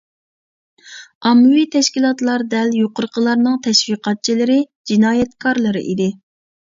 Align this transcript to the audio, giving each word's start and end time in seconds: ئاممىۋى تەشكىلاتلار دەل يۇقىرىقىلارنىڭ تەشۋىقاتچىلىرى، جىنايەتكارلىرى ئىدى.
ئاممىۋى 1.29 1.65
تەشكىلاتلار 1.75 2.43
دەل 2.53 2.73
يۇقىرىقىلارنىڭ 2.77 3.59
تەشۋىقاتچىلىرى، 3.67 4.57
جىنايەتكارلىرى 4.93 5.85
ئىدى. 5.93 6.09